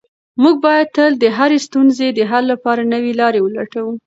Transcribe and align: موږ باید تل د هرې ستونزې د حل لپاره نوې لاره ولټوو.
موږ 0.41 0.55
باید 0.65 0.87
تل 0.95 1.11
د 1.19 1.25
هرې 1.37 1.59
ستونزې 1.67 2.07
د 2.13 2.19
حل 2.29 2.43
لپاره 2.53 2.81
نوې 2.93 3.13
لاره 3.21 3.39
ولټوو. 3.41 3.91